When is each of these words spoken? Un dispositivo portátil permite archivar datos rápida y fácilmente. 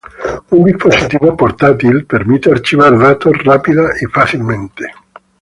Un 0.55 0.61
dispositivo 0.63 1.29
portátil 1.37 2.07
permite 2.07 2.49
archivar 2.51 2.97
datos 2.97 3.33
rápida 3.43 3.91
y 4.01 4.07
fácilmente. 4.07 4.85